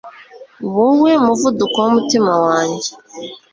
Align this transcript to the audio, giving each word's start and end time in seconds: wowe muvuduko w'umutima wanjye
wowe 0.75 1.11
muvuduko 1.25 1.77
w'umutima 1.83 2.33
wanjye 2.45 2.89